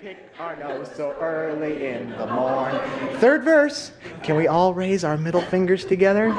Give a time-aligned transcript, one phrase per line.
[0.00, 2.74] pick our nose so early in the morn.
[3.16, 3.92] Third verse.
[4.22, 6.32] Can we all raise our middle fingers together?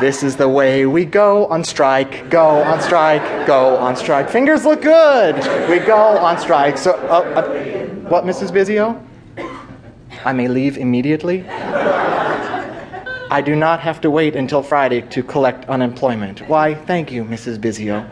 [0.00, 4.30] This is the way we go on strike, go on strike, go on strike.
[4.30, 5.34] Fingers look good.
[5.68, 6.78] We go on strike.
[6.78, 8.52] So, uh, uh, what, Mrs.
[8.52, 9.04] Bizio?
[10.24, 11.44] I may leave immediately?
[11.48, 16.48] I do not have to wait until Friday to collect unemployment.
[16.48, 17.58] Why, thank you, Mrs.
[17.58, 18.08] Bizio.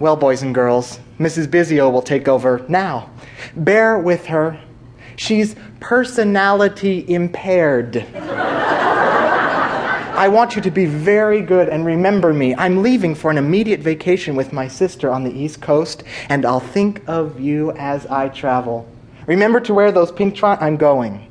[0.00, 1.48] Well, boys and girls, Mrs.
[1.48, 3.10] Bizio will take over now.
[3.56, 4.60] Bear with her.
[5.16, 8.06] She's personality impaired.
[10.18, 12.54] I want you to be very good and remember me.
[12.54, 16.60] I'm leaving for an immediate vacation with my sister on the East Coast, and I'll
[16.60, 18.88] think of you as I travel.
[19.26, 21.28] Remember to wear those pink tri- I'm going.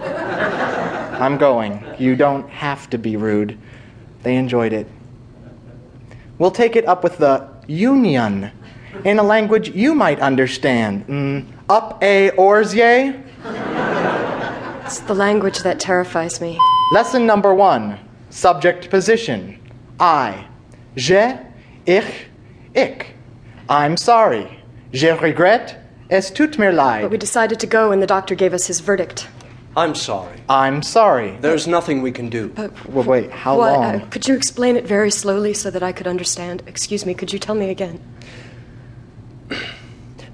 [0.00, 1.84] I'm going.
[1.98, 3.58] You don't have to be rude.
[4.22, 4.86] They enjoyed it.
[6.38, 8.50] We'll take it up with the union
[9.04, 11.06] in a language you might understand.
[11.06, 13.22] Mm, up a orsye?
[14.84, 16.58] It's the language that terrifies me.
[16.92, 17.98] Lesson number one
[18.30, 19.60] subject position.
[20.00, 20.46] I.
[20.96, 21.38] Je,
[21.86, 22.26] ich,
[22.74, 23.06] ich.
[23.68, 24.62] I'm sorry.
[24.92, 25.76] Je regrette.
[26.10, 29.28] Es tut mir But we decided to go and the doctor gave us his verdict.
[29.78, 30.36] I'm sorry.
[30.48, 31.38] I'm sorry.
[31.40, 32.52] There's nothing we can do.
[32.88, 33.72] Well, wait, how What?
[33.78, 33.84] long?
[34.00, 36.64] Uh, could you explain it very slowly so that I could understand?
[36.66, 38.00] Excuse me, could you tell me again?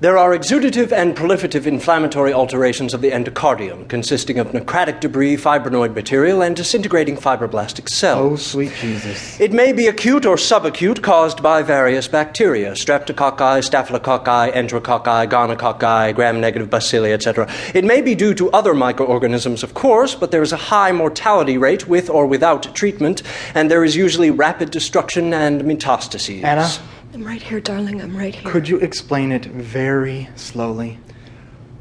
[0.00, 5.94] There are exudative and proliferative inflammatory alterations of the endocardium, consisting of necrotic debris, fibrinoid
[5.94, 8.32] material, and disintegrating fibroblastic cells.
[8.32, 9.40] oh, sweet Jesus.
[9.40, 16.40] It may be acute or subacute, caused by various bacteria streptococci, staphylococci, enterococci, gonococci, gram
[16.40, 17.48] negative bacilli, etc.
[17.72, 21.56] It may be due to other microorganisms, of course, but there is a high mortality
[21.56, 23.22] rate with or without treatment,
[23.54, 26.42] and there is usually rapid destruction and metastases.
[26.42, 26.68] Anna,
[27.14, 28.02] I'm right here, darling.
[28.02, 28.50] I'm right here.
[28.50, 30.98] could you explain it very slowly?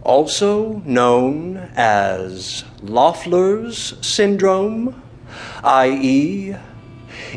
[0.03, 5.01] also known as Loeffler's syndrome,
[5.63, 6.55] i.e.,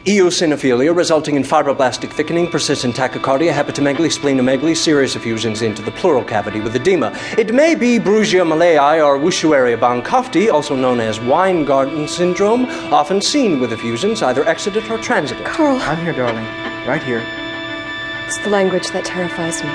[0.04, 6.60] eosinophilia resulting in fibroblastic thickening, persistent tachycardia, hepatomegaly, splenomegaly, serious effusions into the pleural cavity
[6.60, 7.16] with edema.
[7.38, 13.60] It may be Brugia malayi or Wuchereria Bancrofti, also known as Weingarten syndrome, often seen
[13.60, 15.46] with effusions either exudate or transitant.
[15.46, 16.44] Carl, I'm here, darling.
[16.86, 17.24] Right here.
[18.26, 19.70] It's the language that terrifies me.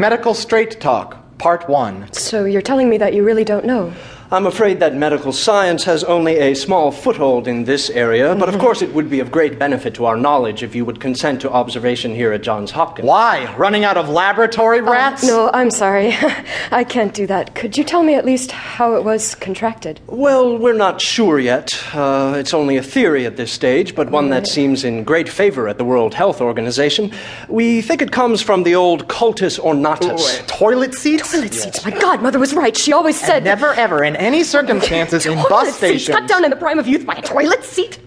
[0.00, 2.14] Medical Straight Talk, Part 1.
[2.14, 3.92] So you're telling me that you really don't know?
[4.34, 8.58] I'm afraid that medical science has only a small foothold in this area, but of
[8.58, 11.52] course it would be of great benefit to our knowledge if you would consent to
[11.52, 13.06] observation here at Johns Hopkins.
[13.06, 13.54] Why?
[13.54, 15.22] Running out of laboratory rats?
[15.24, 16.14] No, I'm sorry.
[16.72, 17.54] I can't do that.
[17.54, 20.00] Could you tell me at least how it was contracted?
[20.08, 21.80] Well, we're not sure yet.
[21.94, 25.68] Uh, it's only a theory at this stage, but one that seems in great favor
[25.68, 27.12] at the World Health Organization.
[27.48, 30.44] We think it comes from the old cultus ornatus.
[30.48, 31.30] Toilet seats?
[31.30, 31.84] Toilet seats.
[31.84, 32.76] My God, Mother was right.
[32.76, 35.76] She always said Never ever, in any circumstances, in Toilet bus seats.
[35.76, 36.18] stations.
[36.18, 38.00] Cut down in the prime of youth by a toilet seat.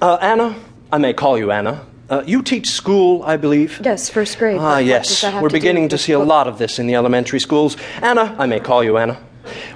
[0.00, 0.56] Uh, Anna,
[0.90, 1.86] I may call you Anna.
[2.10, 3.80] Uh, you teach school, I believe.
[3.82, 4.58] Yes, first grade.
[4.58, 5.34] Ah, but what does yes.
[5.40, 7.76] We're to beginning to with see a lot of this in the elementary schools.
[8.02, 9.18] Anna, I may call you Anna.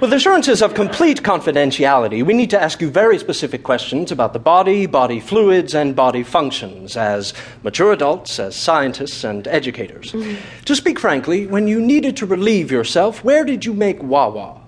[0.01, 4.39] With assurances of complete confidentiality, we need to ask you very specific questions about the
[4.39, 7.33] body, body fluids, and body functions as
[7.63, 10.13] mature adults, as scientists, and educators.
[10.13, 10.37] Mm-hmm.
[10.67, 14.61] To speak frankly, when you needed to relieve yourself, where did you make Wawa?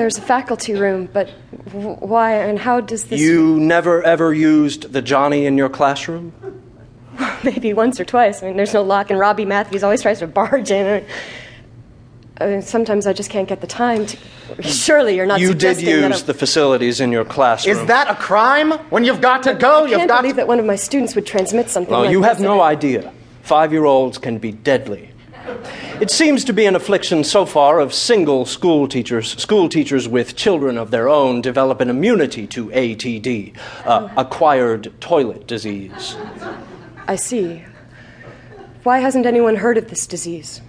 [0.00, 1.28] There's a faculty room, but
[1.66, 3.20] w- why and how does this?
[3.20, 6.32] You never ever used the Johnny in your classroom?
[7.44, 8.42] Maybe once or twice.
[8.42, 11.04] I mean, there's no lock, and Robbie Matthews always tries to barge in.
[12.40, 14.16] I mean, sometimes I just can't get the time to.
[14.62, 17.76] Surely you're not You did suggesting that use I'm- the facilities in your classroom.
[17.76, 18.70] Is that a crime?
[18.88, 20.40] When you've got to go, I you've can't got believe to.
[20.40, 22.28] that one of my students would transmit something Well, like you this.
[22.28, 23.12] have no idea.
[23.42, 25.09] Five year olds can be deadly.
[26.00, 29.36] It seems to be an affliction so far of single school teachers.
[29.40, 35.46] School teachers with children of their own develop an immunity to ATD, uh, acquired toilet
[35.46, 36.16] disease.
[37.06, 37.64] I see.
[38.82, 40.62] Why hasn't anyone heard of this disease?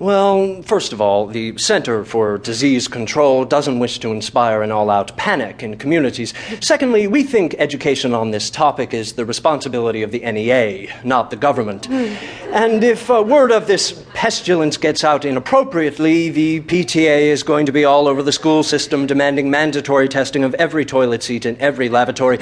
[0.00, 4.90] Well, first of all, the Center for Disease Control doesn't wish to inspire an all
[4.90, 6.34] out panic in communities.
[6.60, 11.36] Secondly, we think education on this topic is the responsibility of the NEA, not the
[11.36, 11.88] government.
[11.88, 17.72] And if uh, word of this pestilence gets out inappropriately, the PTA is going to
[17.72, 21.88] be all over the school system demanding mandatory testing of every toilet seat in every
[21.90, 22.38] lavatory.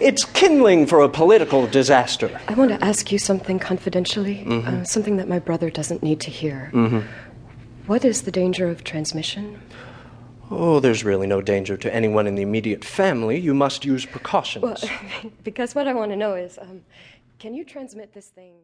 [0.00, 2.40] It's kindling for a political disaster.
[2.48, 4.80] I want to ask you something confidentially, Mm-hmm.
[4.80, 6.70] uh, something that my brother doesn't need to hear.
[7.86, 9.60] What is the danger of transmission?
[10.50, 13.38] Oh, there's really no danger to anyone in the immediate family.
[13.38, 14.64] You must use precautions.
[14.64, 14.76] Well,
[15.44, 16.82] because what I want to know is um,
[17.38, 18.52] can you transmit this thing?